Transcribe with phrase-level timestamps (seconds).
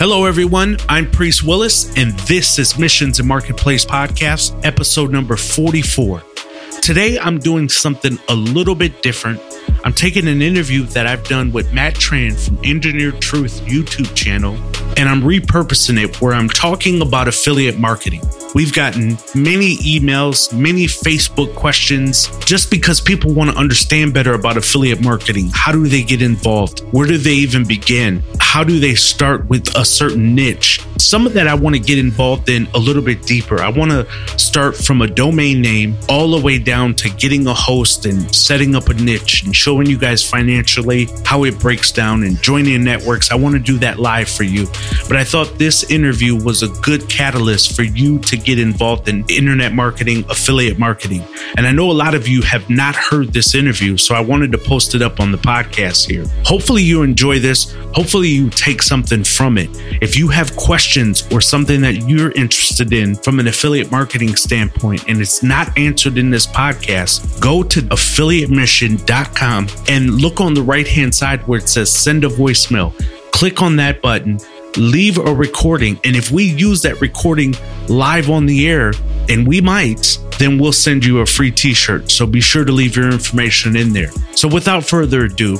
[0.00, 0.76] Hello, everyone.
[0.88, 6.22] I'm Priest Willis, and this is Missions and Marketplace Podcast, episode number 44.
[6.80, 9.40] Today, I'm doing something a little bit different.
[9.82, 14.54] I'm taking an interview that I've done with Matt Tran from Engineered Truth YouTube channel,
[14.96, 18.22] and I'm repurposing it where I'm talking about affiliate marketing.
[18.54, 24.56] We've gotten many emails, many Facebook questions, just because people want to understand better about
[24.56, 25.50] affiliate marketing.
[25.52, 26.80] How do they get involved?
[26.92, 28.22] Where do they even begin?
[28.40, 30.80] How do they start with a certain niche?
[31.00, 33.60] Some of that I want to get involved in a little bit deeper.
[33.60, 37.54] I want to start from a domain name all the way down to getting a
[37.54, 42.24] host and setting up a niche and showing you guys financially how it breaks down
[42.24, 43.30] and joining networks.
[43.30, 44.66] I want to do that live for you.
[45.06, 49.24] But I thought this interview was a good catalyst for you to get involved in
[49.28, 51.22] internet marketing, affiliate marketing.
[51.56, 54.50] And I know a lot of you have not heard this interview, so I wanted
[54.50, 56.26] to post it up on the podcast here.
[56.44, 57.72] Hopefully, you enjoy this.
[57.94, 59.70] Hopefully, you take something from it.
[60.02, 60.87] If you have questions
[61.30, 66.16] or something that you're interested in from an affiliate marketing standpoint and it's not answered
[66.16, 71.68] in this podcast, go to affiliatemission.com and look on the right hand side where it
[71.68, 72.94] says send a voicemail.
[73.32, 74.38] Click on that button
[74.76, 75.98] leave a recording.
[76.04, 77.54] And if we use that recording
[77.88, 78.92] live on the air,
[79.28, 82.10] and we might, then we'll send you a free t shirt.
[82.10, 84.10] So be sure to leave your information in there.
[84.34, 85.58] So without further ado,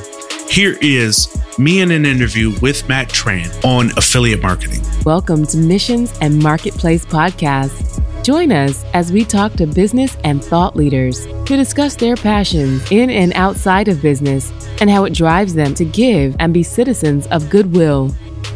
[0.51, 4.83] here is me in an interview with Matt Tran on affiliate marketing.
[5.05, 8.03] Welcome to Missions and Marketplace Podcast.
[8.25, 13.11] Join us as we talk to business and thought leaders to discuss their passions in
[13.11, 17.51] and outside of business and how it drives them to give and be citizens of
[17.51, 18.15] goodwill.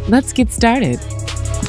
[0.09, 0.99] Let's get started.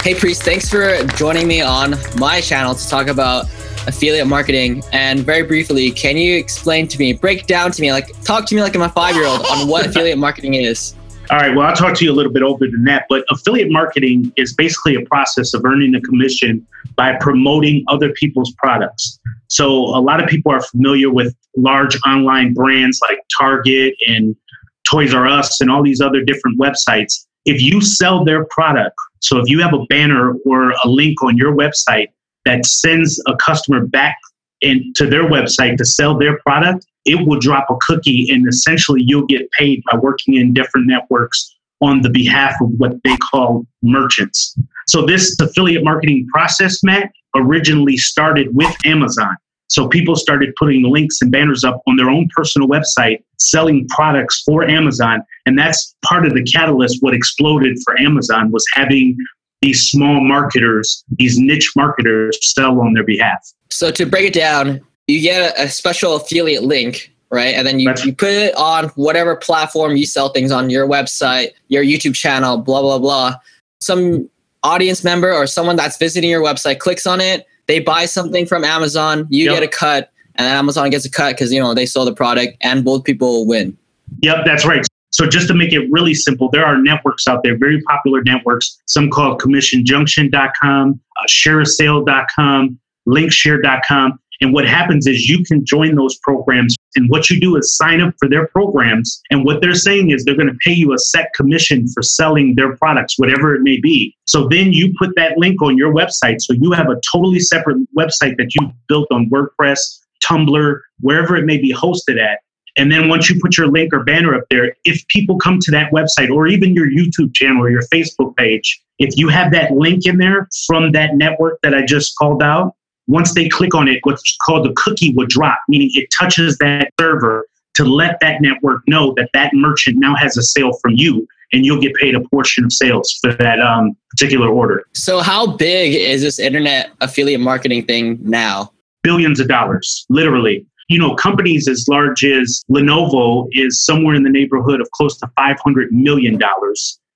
[0.01, 3.45] Hey, Priest, thanks for joining me on my channel to talk about
[3.87, 4.83] affiliate marketing.
[4.91, 8.55] And very briefly, can you explain to me, break down to me, like talk to
[8.55, 10.95] me like I'm a five year old on what affiliate marketing is?
[11.31, 11.55] All right.
[11.55, 13.05] Well, I'll talk to you a little bit older than that.
[13.09, 18.53] But affiliate marketing is basically a process of earning a commission by promoting other people's
[18.57, 19.19] products.
[19.47, 24.35] So a lot of people are familiar with large online brands like Target and
[24.83, 29.39] Toys R Us and all these other different websites if you sell their product, so
[29.39, 32.07] if you have a banner or a link on your website
[32.45, 34.17] that sends a customer back
[34.61, 39.25] into their website to sell their product, it will drop a cookie and essentially you'll
[39.25, 44.57] get paid by working in different networks on the behalf of what they call merchants.
[44.87, 49.35] So this affiliate marketing process, Matt, originally started with Amazon.
[49.67, 54.43] So people started putting links and banners up on their own personal website, selling products
[54.45, 55.23] for Amazon.
[55.45, 57.01] And that's part of the catalyst.
[57.01, 59.17] What exploded for Amazon was having
[59.63, 63.51] these small marketers, these niche marketers sell on their behalf.
[63.69, 67.55] So to break it down, you get a, special affiliate link, right?
[67.55, 71.49] And then you, you put it on whatever platform you sell things on your website,
[71.67, 73.35] your YouTube channel, blah, blah, blah.
[73.81, 74.29] Some
[74.63, 78.63] audience member or someone that's visiting your website clicks on it they buy something from
[78.63, 79.55] Amazon, you yep.
[79.55, 82.57] get a cut, and Amazon gets a cut because you know they sold the product,
[82.61, 83.77] and both people win.
[84.21, 84.85] Yep, that's right.
[85.13, 88.81] So just to make it really simple, there are networks out there, very popular networks.
[88.87, 94.19] Some called CommissionJunction.com, uh, ShareASale.com, LinkShare.com.
[94.41, 96.75] And what happens is you can join those programs.
[96.95, 99.21] And what you do is sign up for their programs.
[99.29, 102.55] And what they're saying is they're going to pay you a set commission for selling
[102.55, 104.15] their products, whatever it may be.
[104.25, 106.41] So then you put that link on your website.
[106.41, 109.79] So you have a totally separate website that you built on WordPress,
[110.25, 112.39] Tumblr, wherever it may be hosted at.
[112.75, 115.71] And then once you put your link or banner up there, if people come to
[115.71, 119.71] that website or even your YouTube channel or your Facebook page, if you have that
[119.71, 122.73] link in there from that network that I just called out,
[123.07, 126.89] once they click on it, what's called the cookie would drop, meaning it touches that
[126.99, 127.45] server
[127.75, 131.65] to let that network know that that merchant now has a sale from you and
[131.65, 134.83] you'll get paid a portion of sales for that um, particular order.
[134.93, 138.71] So, how big is this internet affiliate marketing thing now?
[139.03, 140.65] Billions of dollars, literally.
[140.93, 145.27] You know, companies as large as Lenovo is somewhere in the neighborhood of close to
[145.37, 146.39] $500 million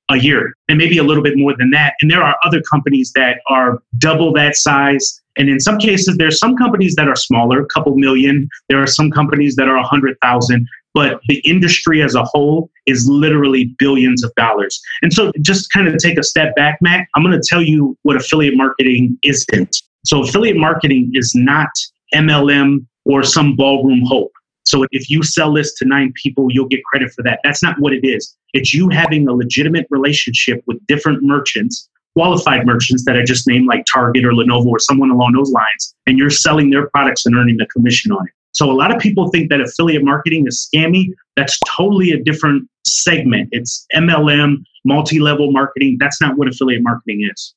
[0.10, 1.94] a year, and maybe a little bit more than that.
[2.02, 6.40] And there are other companies that are double that size and in some cases, there's
[6.40, 8.50] some companies that are smaller, a couple million.
[8.70, 10.68] There are some companies that are a hundred thousand.
[10.94, 14.82] But the industry as a whole is literally billions of dollars.
[15.04, 17.08] And so, just kind of take a step back, Matt.
[17.16, 19.78] I'm going to tell you what affiliate marketing isn't.
[20.06, 21.70] So, affiliate marketing is not
[22.16, 24.32] MLM or some ballroom hope.
[24.64, 27.40] So if you sell this to nine people, you'll get credit for that.
[27.44, 28.36] That's not what it is.
[28.54, 33.68] It's you having a legitimate relationship with different merchants qualified merchants that I just named,
[33.68, 37.36] like Target or Lenovo or someone along those lines, and you're selling their products and
[37.36, 38.34] earning a commission on it.
[38.54, 41.10] So a lot of people think that affiliate marketing is scammy.
[41.36, 43.50] That's totally a different segment.
[43.52, 45.98] It's MLM, multi level marketing.
[46.00, 47.54] That's not what affiliate marketing is.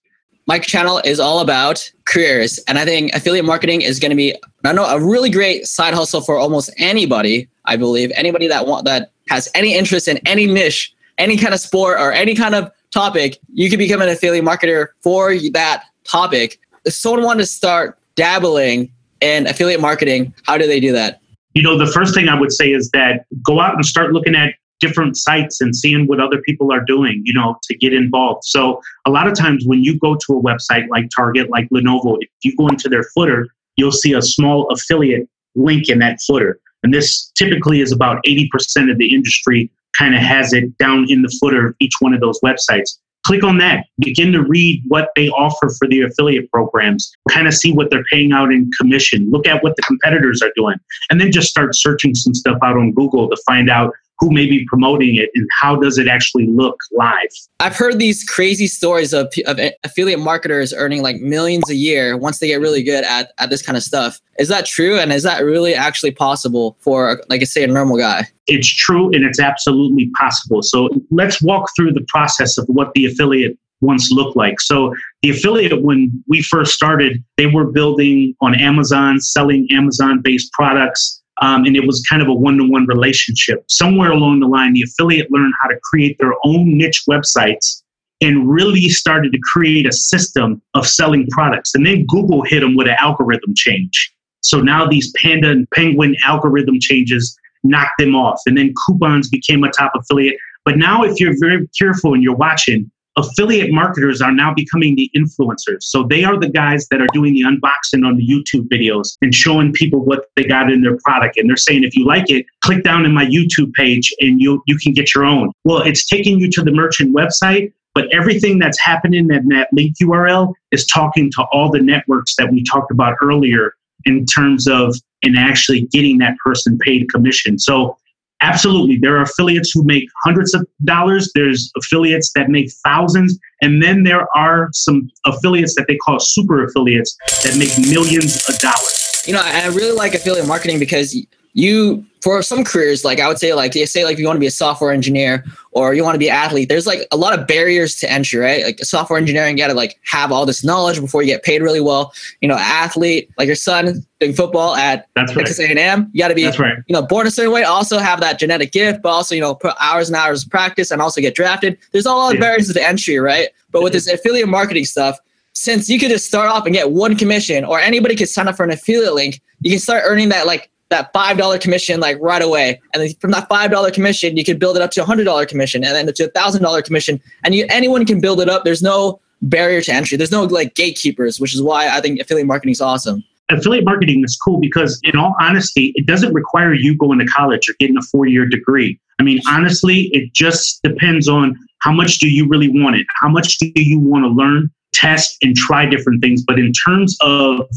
[0.50, 2.58] My channel is all about careers.
[2.66, 5.94] And I think affiliate marketing is going to be, I know, a really great side
[5.94, 8.10] hustle for almost anybody, I believe.
[8.16, 12.10] Anybody that want that has any interest in any niche, any kind of sport or
[12.10, 16.58] any kind of topic, you can become an affiliate marketer for that topic.
[16.84, 21.20] If someone wanted to start dabbling in affiliate marketing, how do they do that?
[21.54, 24.34] You know, the first thing I would say is that go out and start looking
[24.34, 28.44] at different sites and seeing what other people are doing, you know, to get involved.
[28.44, 32.16] So a lot of times when you go to a website like Target, like Lenovo,
[32.20, 36.58] if you go into their footer, you'll see a small affiliate link in that footer.
[36.82, 41.22] And this typically is about 80% of the industry kind of has it down in
[41.22, 42.98] the footer of each one of those websites.
[43.26, 43.84] Click on that.
[43.98, 47.12] Begin to read what they offer for the affiliate programs.
[47.30, 49.30] Kind of see what they're paying out in commission.
[49.30, 50.76] Look at what the competitors are doing.
[51.10, 54.46] And then just start searching some stuff out on Google to find out who may
[54.46, 57.30] be promoting it and how does it actually look live?
[57.58, 62.38] I've heard these crazy stories of, of affiliate marketers earning like millions a year once
[62.38, 64.20] they get really good at, at this kind of stuff.
[64.38, 64.98] Is that true?
[64.98, 68.28] And is that really actually possible for like I say a normal guy?
[68.46, 70.62] It's true and it's absolutely possible.
[70.62, 74.60] So let's walk through the process of what the affiliate once looked like.
[74.60, 80.52] So the affiliate, when we first started, they were building on Amazon, selling Amazon based
[80.52, 81.19] products.
[81.40, 83.64] Um, and it was kind of a one to one relationship.
[83.68, 87.82] Somewhere along the line, the affiliate learned how to create their own niche websites
[88.20, 91.74] and really started to create a system of selling products.
[91.74, 94.12] And then Google hit them with an algorithm change.
[94.42, 98.40] So now these Panda and Penguin algorithm changes knocked them off.
[98.46, 100.36] And then coupons became a top affiliate.
[100.64, 105.10] But now, if you're very careful and you're watching, affiliate marketers are now becoming the
[105.16, 105.82] influencers.
[105.82, 109.34] So they are the guys that are doing the unboxing on the YouTube videos and
[109.34, 111.36] showing people what they got in their product.
[111.36, 114.62] And they're saying, if you like it, click down in my YouTube page and you
[114.66, 115.52] you can get your own.
[115.64, 119.96] Well, it's taking you to the merchant website, but everything that's happening in that link
[120.02, 123.74] URL is talking to all the networks that we talked about earlier
[124.04, 127.58] in terms of and actually getting that person paid commission.
[127.58, 127.98] So
[128.42, 128.96] Absolutely.
[128.96, 131.30] There are affiliates who make hundreds of dollars.
[131.34, 133.38] There's affiliates that make thousands.
[133.60, 138.58] And then there are some affiliates that they call super affiliates that make millions of
[138.58, 139.22] dollars.
[139.26, 141.14] You know, I really like affiliate marketing because
[141.52, 144.40] you for some careers like i would say like say like if you want to
[144.40, 147.38] be a software engineer or you want to be an athlete there's like a lot
[147.38, 150.64] of barriers to entry right like software engineering you got to like have all this
[150.64, 154.74] knowledge before you get paid really well you know athlete like your son doing football
[154.74, 155.46] at That's right.
[155.46, 156.78] Texas A&M you got to be right.
[156.86, 159.54] you know born a certain way also have that genetic gift but also you know
[159.54, 162.40] put hours and hours of practice and also get drafted there's all the yeah.
[162.40, 165.18] barriers to entry right but with this affiliate marketing stuff
[165.52, 168.56] since you could just start off and get one commission or anybody could sign up
[168.56, 172.18] for an affiliate link you can start earning that like that five dollar commission like
[172.20, 175.02] right away, and then from that five dollar commission, you can build it up to
[175.02, 178.20] a hundred dollar commission, and then to a thousand dollar commission, and you anyone can
[178.20, 178.64] build it up.
[178.64, 180.16] There's no barrier to entry.
[180.16, 183.24] There's no like gatekeepers, which is why I think affiliate marketing is awesome.
[183.48, 187.68] Affiliate marketing is cool because, in all honesty, it doesn't require you going to college
[187.68, 188.98] or getting a four year degree.
[189.18, 193.06] I mean, honestly, it just depends on how much do you really want it?
[193.20, 196.42] How much do you want to learn, test, and try different things?
[196.46, 197.68] But in terms of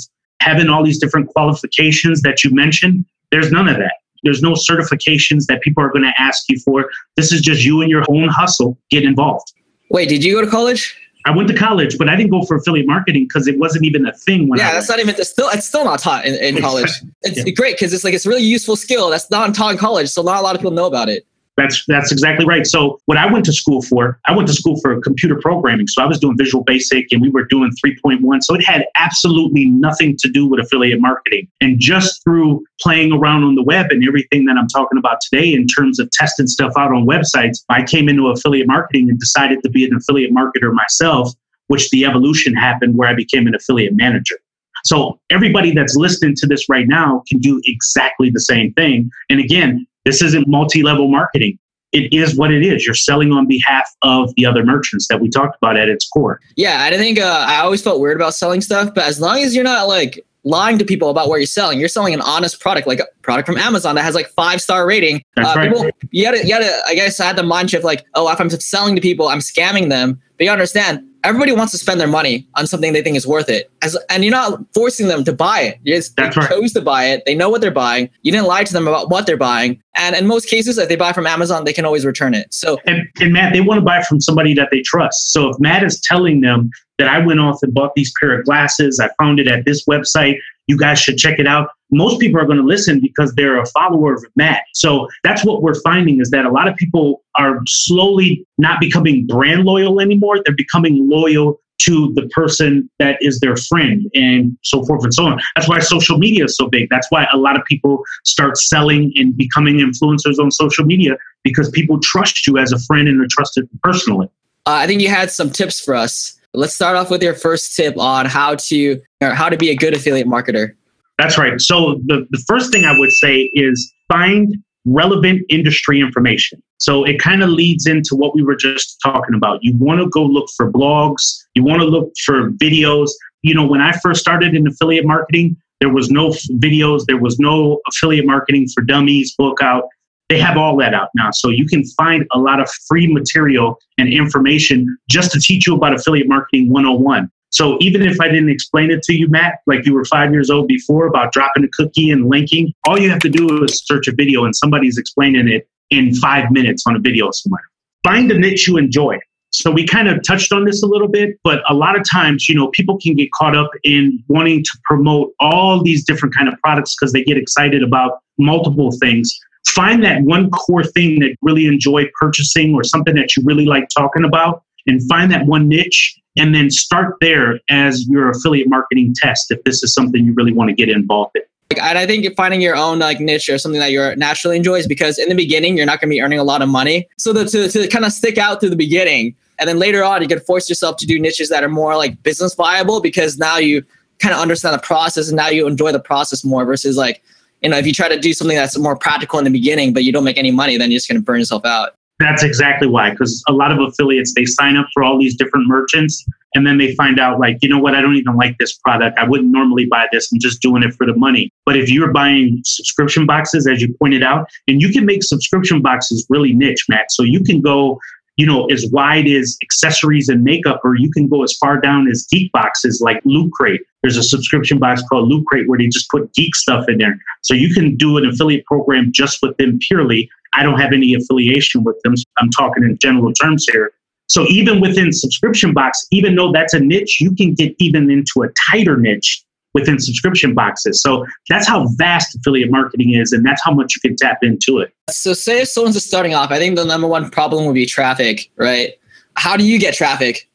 [0.43, 3.95] having all these different qualifications that you mentioned, there's none of that.
[4.23, 6.89] There's no certifications that people are going to ask you for.
[7.15, 8.77] This is just you and your own hustle.
[8.89, 9.53] Get involved.
[9.89, 10.97] Wait, did you go to college?
[11.25, 14.05] I went to college, but I didn't go for affiliate marketing because it wasn't even
[14.05, 14.49] a thing.
[14.49, 15.15] When yeah, I that's not even.
[15.15, 16.91] It's still, it's still not taught in, in college.
[17.21, 17.53] It's yeah.
[17.53, 20.21] great because it's like it's a really useful skill that's not taught in college, so
[20.21, 21.25] not a lot of people know about it.
[21.55, 22.65] That's that's exactly right.
[22.65, 25.87] So what I went to school for, I went to school for computer programming.
[25.87, 28.43] So I was doing Visual Basic and we were doing 3.1.
[28.43, 31.47] So it had absolutely nothing to do with affiliate marketing.
[31.61, 35.53] And just through playing around on the web and everything that I'm talking about today
[35.53, 39.61] in terms of testing stuff out on websites, I came into affiliate marketing and decided
[39.63, 41.31] to be an affiliate marketer myself,
[41.67, 44.37] which the evolution happened where I became an affiliate manager.
[44.83, 49.09] So everybody that's listening to this right now can do exactly the same thing.
[49.29, 51.57] And again, this isn't multi level marketing.
[51.93, 52.85] It is what it is.
[52.85, 56.39] You're selling on behalf of the other merchants that we talked about at its core.
[56.57, 59.55] Yeah, I think uh, I always felt weird about selling stuff, but as long as
[59.55, 61.79] you're not like lying to people about what you're selling.
[61.79, 64.85] You're selling an honest product, like a product from Amazon that has like five star
[64.85, 65.23] rating.
[65.35, 65.71] That's uh, right.
[65.71, 66.81] People, you gotta, you gotta.
[66.85, 69.39] I guess I had the mind shift like, oh, if I'm selling to people, I'm
[69.39, 70.21] scamming them.
[70.37, 73.49] But you understand, everybody wants to spend their money on something they think is worth
[73.49, 73.71] it.
[73.81, 75.79] As and you're not forcing them to buy it.
[75.83, 76.49] You just, they right.
[76.49, 77.23] chose to buy it.
[77.25, 78.09] They know what they're buying.
[78.21, 79.81] You didn't lie to them about what they're buying.
[79.95, 82.53] And in most cases, if they buy from Amazon, they can always return it.
[82.53, 85.31] So and, and Matt, they want to buy from somebody that they trust.
[85.31, 88.45] So if Matt is telling them that I went off and bought these pair of
[88.45, 90.37] glasses, I found it at this website,
[90.67, 91.69] You guys should check it out.
[91.91, 94.63] Most people are going to listen because they're a follower of Matt.
[94.73, 99.27] So that's what we're finding is that a lot of people are slowly not becoming
[99.27, 100.41] brand loyal anymore.
[100.43, 105.25] They're becoming loyal to the person that is their friend and so forth and so
[105.25, 105.39] on.
[105.55, 106.89] That's why social media is so big.
[106.89, 111.69] That's why a lot of people start selling and becoming influencers on social media because
[111.69, 114.29] people trust you as a friend and are trusted personally.
[114.65, 116.39] Uh, I think you had some tips for us.
[116.53, 119.93] Let's start off with your first tip on how to how to be a good
[119.93, 120.75] affiliate marketer.
[121.17, 121.59] That's right.
[121.59, 124.55] So the, the first thing I would say is find
[124.85, 126.61] relevant industry information.
[126.77, 129.59] So it kind of leads into what we were just talking about.
[129.61, 131.21] You want to go look for blogs,
[131.55, 133.09] you want to look for videos.
[133.41, 137.39] You know, when I first started in affiliate marketing, there was no videos, there was
[137.39, 139.85] no affiliate marketing for dummies book out.
[140.33, 141.29] They have all that out now.
[141.29, 145.75] So you can find a lot of free material and information just to teach you
[145.75, 147.29] about affiliate marketing 101.
[147.51, 150.49] So even if I didn't explain it to you, Matt, like you were five years
[150.49, 154.07] old before about dropping a cookie and linking, all you have to do is search
[154.07, 157.61] a video and somebody's explaining it in five minutes on a video somewhere.
[158.03, 159.19] Find a niche you enjoy.
[159.51, 162.49] So we kind of touched on this a little bit, but a lot of times,
[162.49, 166.49] you know, people can get caught up in wanting to promote all these different kind
[166.49, 169.39] of products because they get excited about multiple things.
[169.67, 173.87] Find that one core thing that really enjoy purchasing or something that you really like
[173.89, 179.13] talking about and find that one niche and then start there as your affiliate marketing
[179.15, 181.43] test if this is something you really want to get involved in.
[181.81, 185.17] And I think finding your own like niche or something that you're naturally enjoys because
[185.17, 187.07] in the beginning you're not going to be earning a lot of money.
[187.17, 190.21] So the, to to kind of stick out through the beginning, and then later on
[190.21, 193.57] you can force yourself to do niches that are more like business viable because now
[193.57, 193.83] you
[194.19, 197.23] kind of understand the process and now you enjoy the process more versus like
[197.63, 200.03] you know if you try to do something that's more practical in the beginning but
[200.03, 201.95] you don't make any money then you're just going to burn yourself out.
[202.19, 205.67] That's exactly why, because a lot of affiliates they sign up for all these different
[205.67, 208.77] merchants, and then they find out like, you know what, I don't even like this
[208.77, 209.17] product.
[209.17, 210.31] I wouldn't normally buy this.
[210.31, 211.49] I'm just doing it for the money.
[211.65, 215.81] But if you're buying subscription boxes, as you pointed out, and you can make subscription
[215.81, 217.11] boxes really niche, Matt.
[217.11, 217.99] So you can go,
[218.37, 222.07] you know, as wide as accessories and makeup, or you can go as far down
[222.07, 223.81] as geek boxes like Loot Crate.
[224.01, 227.17] There's a subscription box called Loot Crate where they just put geek stuff in there.
[227.41, 231.13] So you can do an affiliate program just with them purely I don't have any
[231.13, 232.15] affiliation with them.
[232.15, 233.91] So I'm talking in general terms here.
[234.27, 238.43] So even within subscription box, even though that's a niche, you can get even into
[238.43, 241.01] a tighter niche within subscription boxes.
[241.01, 244.79] So that's how vast affiliate marketing is, and that's how much you can tap into
[244.79, 244.93] it.
[245.09, 247.85] So say if someone's just starting off, I think the number one problem would be
[247.85, 248.91] traffic, right?
[249.35, 250.49] How do you get traffic?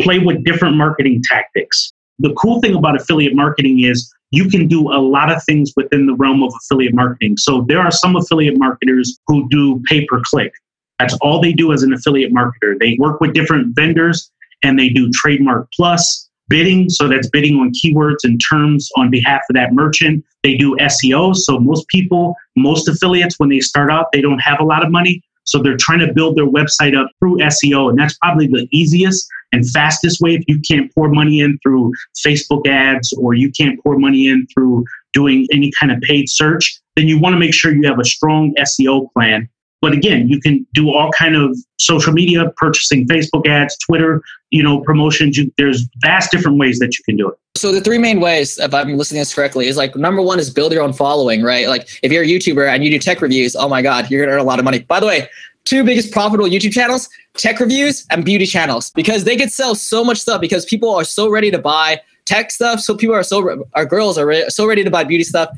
[0.00, 1.92] Play with different marketing tactics.
[2.20, 6.06] The cool thing about affiliate marketing is you can do a lot of things within
[6.06, 7.36] the realm of affiliate marketing.
[7.36, 10.52] So there are some affiliate marketers who do pay per click.
[10.98, 12.78] That's all they do as an affiliate marketer.
[12.78, 14.30] They work with different vendors
[14.62, 16.90] and they do trademark plus bidding.
[16.90, 20.22] So that's bidding on keywords and terms on behalf of that merchant.
[20.42, 21.34] They do SEO.
[21.34, 24.90] So most people, most affiliates, when they start out, they don't have a lot of
[24.90, 25.22] money.
[25.44, 27.88] So they're trying to build their website up through SEO.
[27.88, 31.92] And that's probably the easiest and fastest way if you can't pour money in through
[32.24, 36.80] Facebook ads or you can't pour money in through doing any kind of paid search,
[36.96, 39.48] then you want to make sure you have a strong SEO plan.
[39.80, 44.62] But again, you can do all kind of social media, purchasing Facebook ads, Twitter, you
[44.62, 45.36] know, promotions.
[45.36, 47.38] You, there's vast different ways that you can do it.
[47.56, 50.50] So the three main ways, if I'm listening this correctly, is like number one is
[50.50, 51.68] build your own following, right?
[51.68, 54.34] Like if you're a YouTuber and you do tech reviews, oh my God, you're gonna
[54.34, 54.80] earn a lot of money.
[54.80, 55.28] By the way,
[55.64, 60.04] two biggest profitable YouTube channels, tech reviews and beauty channels, because they could sell so
[60.04, 62.80] much stuff because people are so ready to buy tech stuff.
[62.80, 65.50] So people are so, our girls are re- so ready to buy beauty stuff.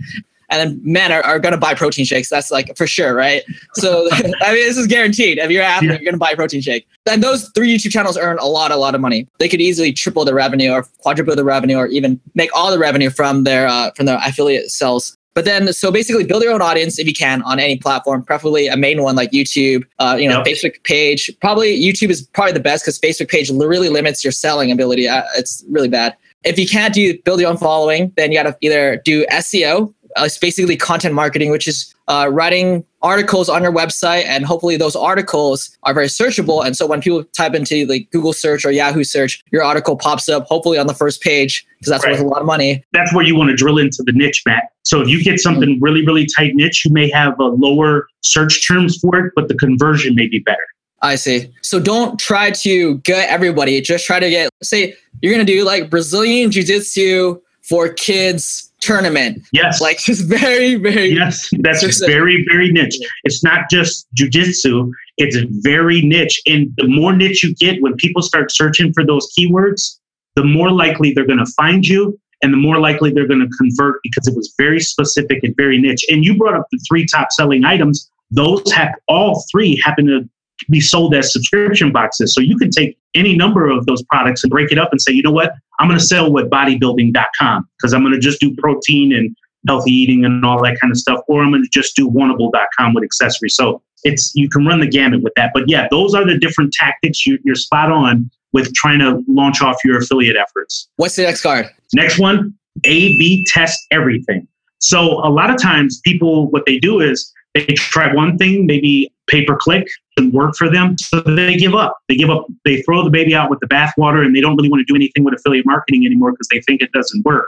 [0.53, 2.29] And then men are, are going to buy protein shakes.
[2.29, 3.43] That's like for sure, right?
[3.75, 5.39] So, I mean, this is guaranteed.
[5.39, 5.97] If you're an athlete, yeah.
[5.97, 6.87] you're going to buy a protein shake.
[7.11, 9.27] And those three YouTube channels earn a lot, a lot of money.
[9.39, 12.79] They could easily triple the revenue or quadruple the revenue or even make all the
[12.79, 16.61] revenue from their, uh, from their affiliate sales but then, so basically, build your own
[16.61, 19.85] audience if you can on any platform, preferably a main one like YouTube.
[19.99, 20.47] Uh, you know, yep.
[20.47, 21.31] Facebook page.
[21.41, 25.09] Probably YouTube is probably the best because Facebook page really limits your selling ability.
[25.09, 26.17] Uh, it's really bad.
[26.45, 29.95] If you can't do build your own following, then you got to either do SEO,
[30.16, 34.76] uh, it's basically content marketing, which is uh, writing articles on your website, and hopefully
[34.76, 36.64] those articles are very searchable.
[36.64, 40.28] And so when people type into like Google search or Yahoo search, your article pops
[40.28, 42.12] up hopefully on the first page because that's right.
[42.12, 42.85] worth a lot of money.
[42.92, 44.73] That's where you want to drill into the niche, Matt.
[44.83, 45.85] So if you get something mm-hmm.
[45.85, 49.54] really, really tight niche, you may have a lower search terms for it, but the
[49.54, 50.59] conversion may be better.
[51.02, 51.52] I see.
[51.62, 53.81] So don't try to get everybody.
[53.81, 58.72] Just try to get, say, you're going to do like Brazilian Jiu Jitsu for kids
[58.83, 59.43] tournament.
[59.53, 59.81] Yes.
[59.81, 61.49] Like just very, very Yes.
[61.61, 62.99] That's just very, very niche.
[63.25, 64.91] It's not just jujitsu.
[65.17, 66.43] It's very niche.
[66.47, 69.99] And the more niche you get, when people start searching for those keywords,
[70.37, 73.57] the more likely they're going to find you and the more likely they're going to
[73.57, 76.05] convert because it was very specific and very niche.
[76.11, 78.11] And you brought up the three top selling items.
[78.31, 80.29] Those have all three happen to
[80.71, 82.35] be sold as subscription boxes.
[82.35, 85.12] So you can take any number of those products and break it up and say,
[85.12, 88.54] you know what, I'm going to sell with bodybuilding.com because I'm going to just do
[88.57, 89.35] protein and
[89.69, 92.95] healthy eating and all that kind of stuff, or I'm going to just do wantable.com
[92.95, 93.54] with accessories.
[93.54, 95.52] So it's you can run the gamut with that.
[95.54, 97.25] But yeah, those are the different tactics.
[97.26, 100.88] You, you're spot on with trying to launch off your affiliate efforts.
[100.97, 101.71] What's the next card?
[101.95, 102.54] Next one,
[102.85, 104.47] A B test everything.
[104.78, 109.13] So a lot of times people what they do is they try one thing, maybe
[109.29, 110.97] pay per click and work for them.
[110.99, 111.99] So they give up.
[112.09, 114.69] They give up, they throw the baby out with the bathwater and they don't really
[114.69, 117.47] want to do anything with affiliate marketing anymore because they think it doesn't work.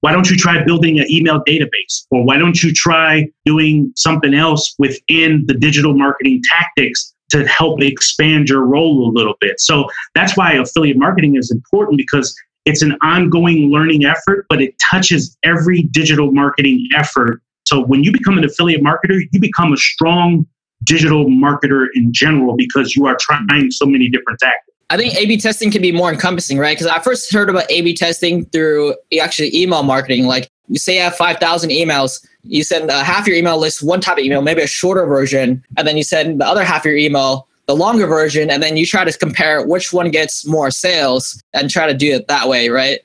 [0.00, 2.04] Why don't you try building an email database?
[2.10, 7.80] Or why don't you try doing something else within the digital marketing tactics to help
[7.80, 9.60] expand your role a little bit?
[9.60, 12.34] So that's why affiliate marketing is important because
[12.66, 17.40] it's an ongoing learning effort, but it touches every digital marketing effort.
[17.66, 20.46] So when you become an affiliate marketer, you become a strong
[20.84, 24.70] digital marketer in general because you are trying so many different tactics.
[24.90, 26.76] I think A/B testing can be more encompassing, right?
[26.76, 30.26] Because I first heard about A/B testing through actually email marketing.
[30.26, 33.82] Like you say you have five thousand emails, you send uh, half your email list
[33.82, 36.82] one type of email, maybe a shorter version, and then you send the other half
[36.82, 40.46] of your email the longer version, and then you try to compare which one gets
[40.46, 43.00] more sales and try to do it that way, right?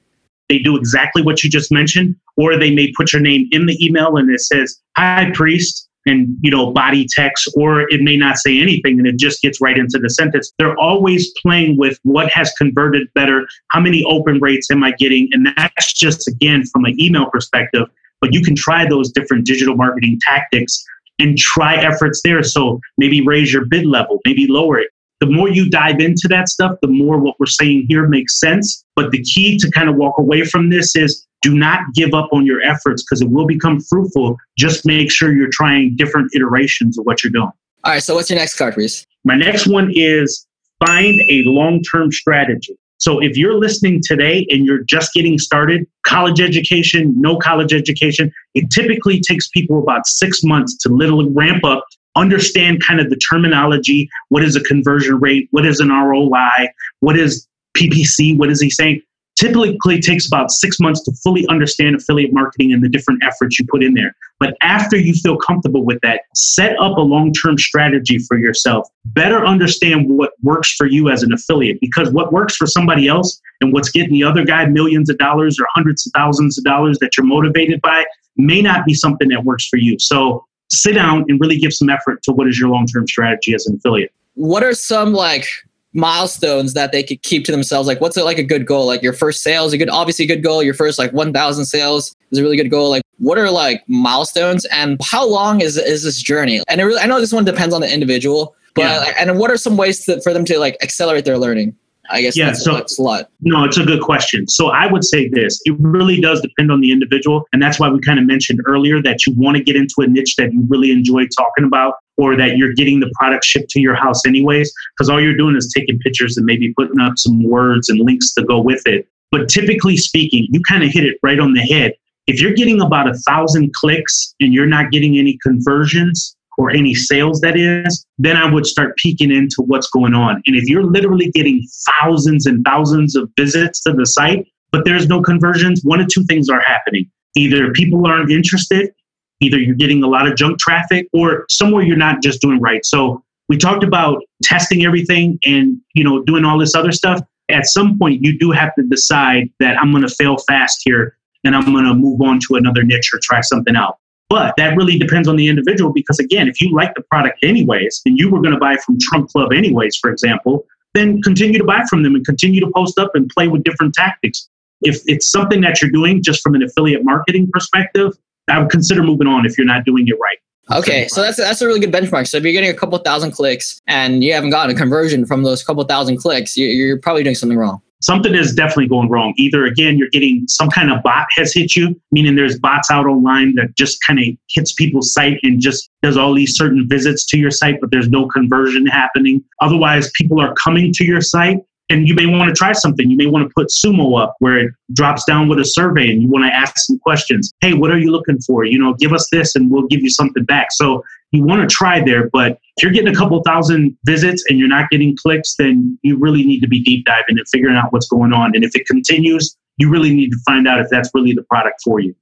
[0.50, 3.78] They do exactly what you just mentioned, or they may put your name in the
[3.86, 8.38] email and it says, "Hi, priest." and you know body text or it may not
[8.38, 10.52] say anything and it just gets right into the sentence.
[10.58, 15.28] They're always playing with what has converted better how many open rates am i getting?
[15.34, 17.88] And that's just again from an email perspective
[18.22, 20.84] but you can try those different digital marketing tactics
[21.20, 22.44] and try efforts there.
[22.44, 26.48] So maybe raise your bid level maybe lower it the more you dive into that
[26.48, 28.86] stuff, the more what we're saying here makes sense.
[28.96, 32.30] But the key to kind of walk away from this is do not give up
[32.32, 34.38] on your efforts because it will become fruitful.
[34.58, 37.52] Just make sure you're trying different iterations of what you're doing.
[37.84, 38.04] All right.
[38.04, 39.06] So, what's your next card, Priest?
[39.24, 40.46] My next one is
[40.86, 42.78] find a long term strategy.
[42.98, 48.32] So, if you're listening today and you're just getting started, college education, no college education,
[48.54, 53.18] it typically takes people about six months to literally ramp up understand kind of the
[53.18, 54.10] terminology.
[54.30, 55.48] What is a conversion rate?
[55.52, 56.70] What is an ROI?
[57.00, 58.38] What is PPC?
[58.38, 59.02] What is he saying?
[59.38, 63.66] Typically takes about six months to fully understand affiliate marketing and the different efforts you
[63.72, 64.14] put in there.
[64.38, 68.90] But after you feel comfortable with that, set up a long term strategy for yourself.
[69.06, 73.40] Better understand what works for you as an affiliate because what works for somebody else
[73.62, 77.00] and what's getting the other guy millions of dollars or hundreds of thousands of dollars
[77.00, 78.04] that you're motivated by
[78.36, 79.98] may not be something that works for you.
[80.00, 83.54] So sit down and really give some effort to what is your long term strategy
[83.54, 84.14] as an affiliate.
[84.36, 85.48] What are some like
[85.94, 87.88] milestones that they could keep to themselves?
[87.88, 88.86] Like, what's it like a good goal?
[88.86, 90.62] Like your first sales, a good, obviously a good goal.
[90.64, 92.90] Your first like 1,000 sales is a really good goal.
[92.90, 96.62] Like, what are like milestones and how long is is this journey?
[96.68, 99.14] And it really, I know this one depends on the individual, but yeah.
[99.20, 101.76] and what are some ways to, for them to like accelerate their learning?
[102.10, 103.30] I guess yeah, that's, so, that's a lot.
[103.42, 104.48] No, it's a good question.
[104.48, 107.48] So I would say this it really does depend on the individual.
[107.54, 110.08] And that's why we kind of mentioned earlier that you want to get into a
[110.08, 113.80] niche that you really enjoy talking about or that you're getting the product shipped to
[113.80, 117.44] your house anyways, because all you're doing is taking pictures and maybe putting up some
[117.44, 119.08] words and links to go with it.
[119.32, 121.94] But typically speaking, you kind of hit it right on the head.
[122.28, 126.94] If you're getting about a thousand clicks and you're not getting any conversions, or any
[126.94, 130.44] sales that is, then I would start peeking into what's going on.
[130.46, 135.08] And if you're literally getting thousands and thousands of visits to the site, but there's
[135.08, 137.10] no conversions, one of two things are happening.
[137.38, 138.94] Either people aren't interested,
[139.40, 142.86] either you're getting a lot of junk traffic, or somewhere you're not just doing right.
[142.86, 147.22] So we talked about testing everything and you know doing all this other stuff.
[147.50, 151.18] At some point, you do have to decide that I'm going to fail fast here
[151.46, 153.96] and I'm going to move on to another niche or try something out.
[154.30, 158.02] But that really depends on the individual because, again, if you like the product anyways,
[158.06, 161.64] and you were going to buy from Trunk Club anyways, for example, then continue to
[161.64, 164.48] buy from them and continue to post up and play with different tactics.
[164.82, 168.14] If it's something that you're doing just from an affiliate marketing perspective,
[168.48, 170.38] I would consider moving on if you're not doing it right.
[170.80, 172.28] Okay, so that's that's a really good benchmark.
[172.28, 175.42] So if you're getting a couple thousand clicks and you haven't gotten a conversion from
[175.42, 179.34] those couple thousand clicks, you're, you're probably doing something wrong something is definitely going wrong.
[179.38, 183.06] Either again, you're getting some kind of bot has hit you, meaning there's bots out
[183.06, 187.26] online that just kind of hits people's site and just does all these certain visits
[187.26, 189.44] to your site, but there's no conversion happening.
[189.62, 191.60] Otherwise, people are coming to your site
[191.90, 193.10] and you may want to try something.
[193.10, 196.22] You may want to put Sumo up where it drops down with a survey and
[196.22, 197.52] you want to ask some questions.
[197.62, 198.64] Hey, what are you looking for?
[198.64, 200.72] You know, give us this and we'll give you something back.
[200.72, 204.58] So you want to try there, but if you're getting a couple thousand visits and
[204.58, 207.92] you're not getting clicks, then you really need to be deep diving and figuring out
[207.94, 208.56] what's going on.
[208.56, 211.82] And if it continues, you really need to find out if that's really the product
[211.84, 212.16] for you.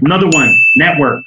[0.00, 1.22] Another one, network.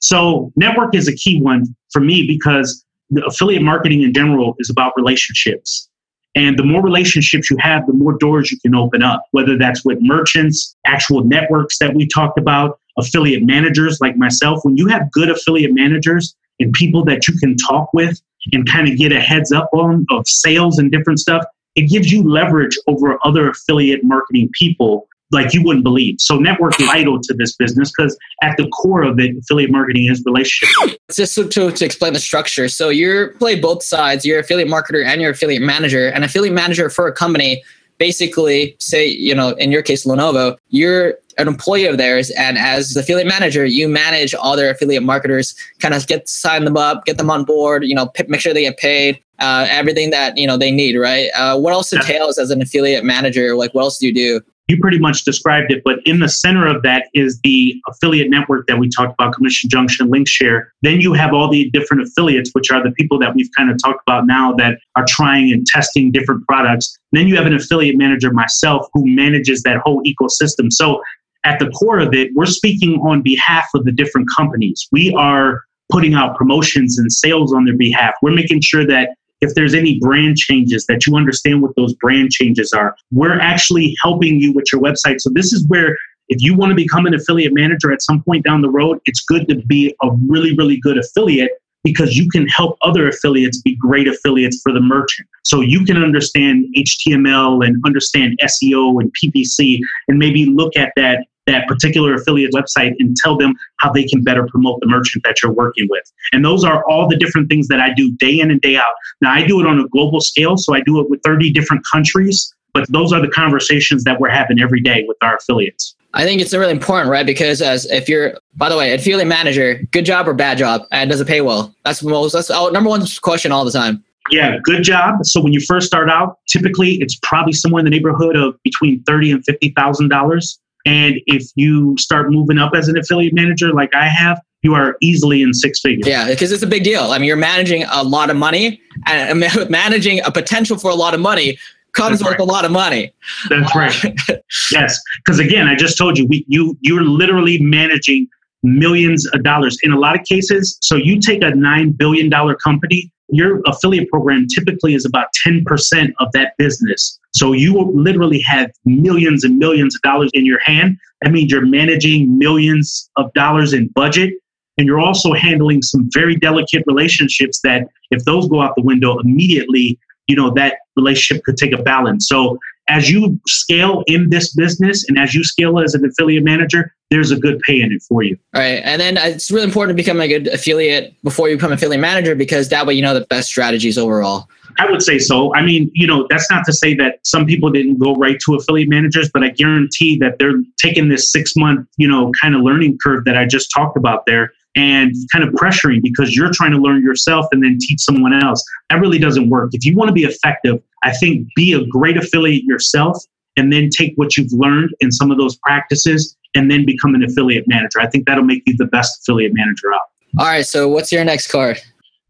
[0.00, 2.84] So, network is a key one for me because
[3.26, 5.88] affiliate marketing in general is about relationships.
[6.34, 9.84] And the more relationships you have, the more doors you can open up, whether that's
[9.84, 14.60] with merchants, actual networks that we talked about, affiliate managers like myself.
[14.64, 18.20] When you have good affiliate managers and people that you can talk with
[18.52, 21.44] and kind of get a heads up on of sales and different stuff,
[21.76, 26.16] it gives you leverage over other affiliate marketing people like you wouldn't believe.
[26.18, 30.22] So network vital to this business because at the core of it, affiliate marketing is
[30.24, 30.98] relationship.
[31.12, 32.68] Just to, to explain the structure.
[32.68, 34.24] So you play both sides.
[34.24, 36.08] You're affiliate marketer and you're affiliate manager.
[36.08, 37.62] An affiliate manager for a company,
[37.98, 42.30] basically, say, you know, in your case, Lenovo, you're an employee of theirs.
[42.30, 46.64] And as the affiliate manager, you manage all their affiliate marketers, kind of get sign
[46.64, 49.66] them up, get them on board, you know, p- make sure they get paid, uh,
[49.70, 51.28] everything that, you know, they need, right?
[51.36, 53.54] Uh, what else entails as an affiliate manager?
[53.54, 54.40] Like, what else do you do?
[54.68, 58.66] You pretty much described it, but in the center of that is the affiliate network
[58.66, 60.66] that we talked about, Commission Junction, Linkshare.
[60.82, 63.78] Then you have all the different affiliates, which are the people that we've kind of
[63.82, 66.98] talked about now that are trying and testing different products.
[67.12, 70.70] Then you have an affiliate manager, myself, who manages that whole ecosystem.
[70.70, 71.02] So
[71.44, 74.86] at the core of it, we're speaking on behalf of the different companies.
[74.92, 78.12] We are putting out promotions and sales on their behalf.
[78.20, 82.30] We're making sure that if there's any brand changes that you understand what those brand
[82.30, 82.96] changes are.
[83.10, 85.20] We're actually helping you with your website.
[85.20, 85.96] So this is where
[86.28, 89.24] if you want to become an affiliate manager at some point down the road, it's
[89.24, 91.52] good to be a really, really good affiliate
[91.84, 95.26] because you can help other affiliates be great affiliates for the merchant.
[95.44, 101.26] So you can understand HTML and understand SEO and PPC and maybe look at that
[101.48, 105.42] that particular affiliate website and tell them how they can better promote the merchant that
[105.42, 106.04] you're working with.
[106.32, 108.94] And those are all the different things that I do day in and day out.
[109.20, 111.84] Now, I do it on a global scale, so I do it with 30 different
[111.90, 115.94] countries, but those are the conversations that we're having every day with our affiliates.
[116.14, 117.26] I think it's really important, right?
[117.26, 121.10] Because as if you're, by the way, affiliate manager, good job or bad job, and
[121.10, 121.74] does it pay well?
[121.84, 122.32] That's most.
[122.32, 124.04] That's our number one question all the time.
[124.30, 125.24] Yeah, good job.
[125.24, 129.02] So when you first start out, typically it's probably somewhere in the neighborhood of between
[129.04, 130.58] thirty and fifty thousand dollars.
[130.88, 134.96] And if you start moving up as an affiliate manager, like I have, you are
[135.02, 136.06] easily in six figures.
[136.06, 137.12] Yeah, because it's a big deal.
[137.12, 141.12] I mean, you're managing a lot of money, and managing a potential for a lot
[141.12, 141.58] of money
[141.92, 142.48] comes That's with right.
[142.48, 143.12] a lot of money.
[143.50, 143.94] That's right.
[144.72, 148.26] yes, because again, I just told you, we you you're literally managing
[148.62, 150.78] millions of dollars in a lot of cases.
[150.80, 156.12] So you take a nine billion dollar company your affiliate program typically is about 10%
[156.18, 157.18] of that business.
[157.34, 160.96] So you literally have millions and millions of dollars in your hand.
[161.22, 164.34] That means you're managing millions of dollars in budget.
[164.78, 169.18] And you're also handling some very delicate relationships that if those go out the window
[169.18, 172.28] immediately, you know, that relationship could take a balance.
[172.28, 176.94] So as you scale in this business and as you scale as an affiliate manager,
[177.10, 178.36] there's a good pay in it for you.
[178.54, 178.80] All right.
[178.84, 182.00] And then uh, it's really important to become a good affiliate before you become affiliate
[182.00, 184.48] manager because that way you know the best strategies overall.
[184.78, 185.54] I would say so.
[185.54, 188.54] I mean, you know, that's not to say that some people didn't go right to
[188.54, 192.62] affiliate managers, but I guarantee that they're taking this six month, you know, kind of
[192.62, 196.70] learning curve that I just talked about there and kind of pressuring because you're trying
[196.70, 198.64] to learn yourself and then teach someone else.
[198.88, 199.70] That really doesn't work.
[199.72, 203.18] If you want to be effective, I think be a great affiliate yourself
[203.56, 207.24] and then take what you've learned in some of those practices and then become an
[207.24, 208.00] affiliate manager.
[208.00, 210.00] I think that'll make you the best affiliate manager out.
[210.38, 210.64] All right.
[210.64, 211.80] So, what's your next card?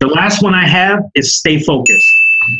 [0.00, 2.06] The last one I have is stay focused.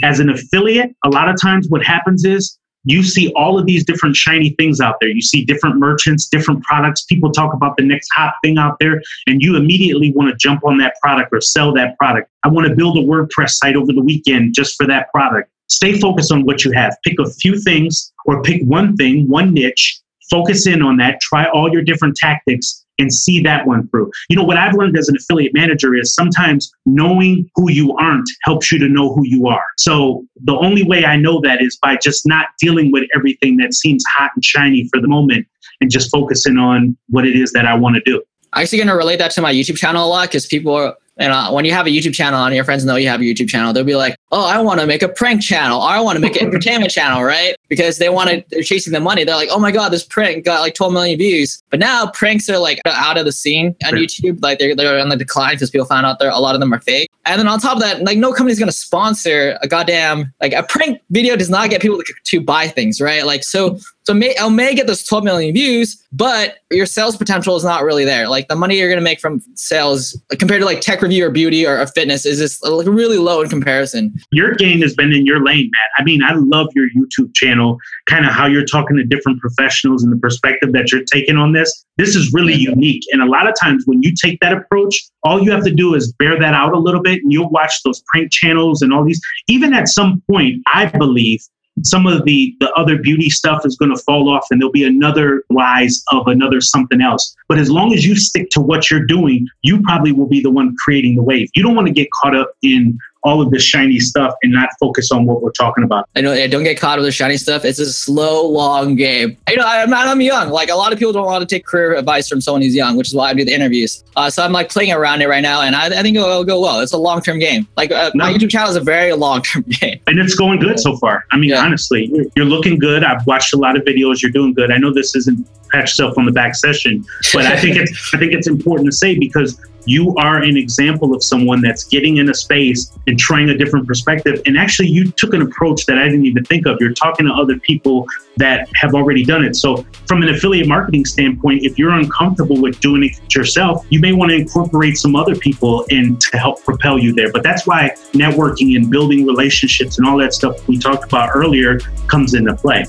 [0.03, 3.85] As an affiliate, a lot of times what happens is you see all of these
[3.85, 5.11] different shiny things out there.
[5.11, 7.05] You see different merchants, different products.
[7.05, 10.65] People talk about the next hot thing out there, and you immediately want to jump
[10.65, 12.31] on that product or sell that product.
[12.45, 15.51] I want to build a WordPress site over the weekend just for that product.
[15.69, 16.97] Stay focused on what you have.
[17.05, 21.47] Pick a few things or pick one thing, one niche, focus in on that, try
[21.51, 24.11] all your different tactics, and see that one through.
[24.29, 28.29] You know, what I've learned as an affiliate manager is sometimes knowing who you aren't
[28.43, 29.63] helps you to know who you are.
[29.79, 33.75] So the only way I know that is by just not dealing with everything that
[33.75, 35.47] seems hot and shiny for the moment
[35.81, 38.23] and just focusing on what it is that I want to do.
[38.53, 40.97] I'm actually going to relate that to my YouTube channel a lot because people are
[41.19, 43.25] and uh, when you have a YouTube channel and your friends know you have a
[43.25, 45.81] YouTube channel, they'll be like, "Oh, I want to make a prank channel.
[45.81, 48.93] Or I want to make an entertainment channel, right?" Because they want to, they're chasing
[48.93, 49.25] the money.
[49.25, 52.49] They're like, "Oh my god, this prank got like 12 million views." But now pranks
[52.49, 54.41] are like out of the scene on YouTube.
[54.43, 56.73] Like they're they're on the decline because people found out there a lot of them
[56.73, 57.11] are fake.
[57.29, 60.63] And then on top of that, like no company's gonna sponsor a goddamn like a
[60.63, 63.25] prank video does not get people to, to buy things, right?
[63.25, 67.57] Like so so may, I may get those 12 million views, but your sales potential
[67.57, 68.27] is not really there.
[68.27, 71.31] Like the money you're going to make from sales compared to like tech review or
[71.31, 74.15] beauty or, or fitness is just like really low in comparison.
[74.31, 75.91] Your game has been in your lane, Matt.
[75.99, 80.03] I mean, I love your YouTube channel, kind of how you're talking to different professionals
[80.03, 81.85] and the perspective that you're taking on this.
[81.99, 83.03] This is really unique.
[83.13, 85.95] And a lot of times when you take that approach, all you have to do
[85.95, 89.05] is bear that out a little bit and you'll watch those prank channels and all
[89.05, 89.21] these.
[89.49, 91.41] Even at some point, I believe
[91.85, 94.85] some of the the other beauty stuff is going to fall off and there'll be
[94.85, 99.05] another rise of another something else but as long as you stick to what you're
[99.05, 102.09] doing you probably will be the one creating the wave you don't want to get
[102.23, 102.99] caught up in
[103.29, 106.09] all of the shiny stuff and not focus on what we're talking about.
[106.17, 106.33] I know.
[106.33, 107.65] I don't get caught with the shiny stuff.
[107.65, 109.37] It's a slow, long game.
[109.49, 110.07] You know, I'm not.
[110.09, 110.49] I'm young.
[110.49, 112.97] Like a lot of people don't want to take career advice from someone who's young,
[112.97, 114.03] which is why I do the interviews.
[114.17, 116.45] Uh, so I'm like playing around it right now, and I, I think it'll, it'll,
[116.45, 116.81] go well.
[116.81, 117.69] It's a long term game.
[117.77, 118.25] Like uh, no.
[118.25, 121.27] my YouTube channel is a very long term game, and it's going good so far.
[121.31, 121.65] I mean, yeah.
[121.65, 123.05] honestly, you're, you're looking good.
[123.05, 124.23] I've watched a lot of videos.
[124.23, 124.73] You're doing good.
[124.73, 128.19] I know this isn't pat yourself on the back session, but I think it's I
[128.19, 132.29] think it's important to say because you are an example of someone that's getting in
[132.29, 134.43] a space and trying a different perspective.
[134.45, 136.77] And actually, you took an approach that I didn't even think of.
[136.79, 139.57] You're talking to other people that have already done it.
[139.57, 144.13] So, from an affiliate marketing standpoint, if you're uncomfortable with doing it yourself, you may
[144.13, 147.33] want to incorporate some other people in to help propel you there.
[147.33, 151.79] But that's why networking and building relationships and all that stuff we talked about earlier
[152.09, 152.85] comes into play.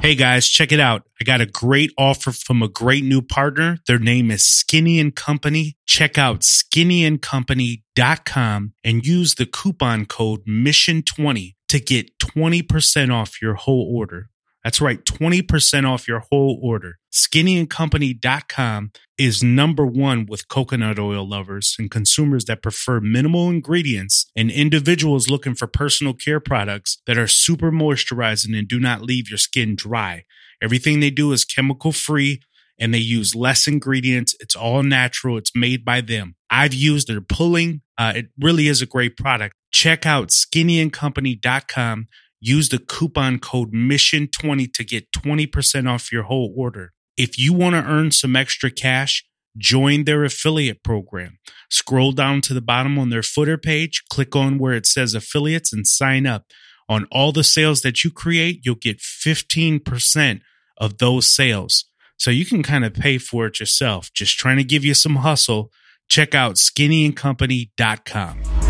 [0.00, 1.02] Hey guys, check it out.
[1.20, 3.78] I got a great offer from a great new partner.
[3.88, 5.76] Their name is Skinny and Company.
[5.86, 13.92] Check out skinnyandcompany.com and use the coupon code MISSION20 to get 20% off your whole
[13.92, 14.30] order.
[14.68, 16.98] That's right, 20% off your whole order.
[17.10, 24.50] SkinnyandCompany.com is number one with coconut oil lovers and consumers that prefer minimal ingredients and
[24.50, 29.38] individuals looking for personal care products that are super moisturizing and do not leave your
[29.38, 30.24] skin dry.
[30.62, 32.42] Everything they do is chemical free
[32.78, 34.36] and they use less ingredients.
[34.38, 35.38] It's all natural.
[35.38, 36.34] It's made by them.
[36.50, 37.80] I've used their pulling.
[37.96, 39.54] Uh, it really is a great product.
[39.72, 42.08] Check out skinnyandcompany.com
[42.40, 46.92] Use the coupon code MISSION20 to get 20% off your whole order.
[47.16, 49.24] If you want to earn some extra cash,
[49.56, 51.38] join their affiliate program.
[51.68, 55.72] Scroll down to the bottom on their footer page, click on where it says affiliates,
[55.72, 56.44] and sign up.
[56.88, 60.40] On all the sales that you create, you'll get 15%
[60.78, 61.84] of those sales.
[62.16, 64.12] So you can kind of pay for it yourself.
[64.12, 65.70] Just trying to give you some hustle.
[66.08, 68.67] Check out skinnyandcompany.com.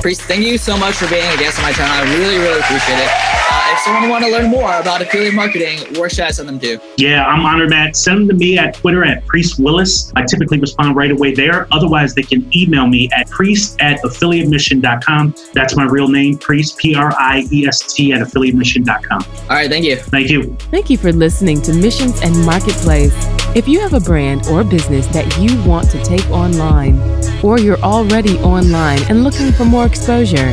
[0.00, 1.92] Priest, thank you so much for being a guest on my channel.
[1.92, 3.47] I really, really appreciate it.
[3.88, 6.78] If someone want to learn more about affiliate marketing, where should I send them to?
[6.98, 7.96] Yeah, I'm honored, Matt.
[7.96, 10.12] Send them to me at Twitter at Priest Willis.
[10.14, 11.66] I typically respond right away there.
[11.72, 15.34] Otherwise, they can email me at priest at affiliatemission.com.
[15.54, 19.22] That's my real name, Priest, P R I E S T, at affiliatemission.com.
[19.22, 19.96] All right, thank you.
[19.96, 20.54] Thank you.
[20.70, 23.14] Thank you for listening to Missions and Marketplace.
[23.56, 27.00] If you have a brand or business that you want to take online,
[27.42, 30.52] or you're already online and looking for more exposure,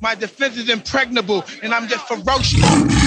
[0.00, 1.44] My defense is impregnable.
[1.62, 2.97] And I'm just ferocious.